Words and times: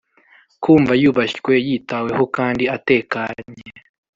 kumva 0.63 0.93
yubashywe, 1.01 1.53
yitaweho 1.67 2.23
kandi 2.37 2.63
atekanye 2.75 3.63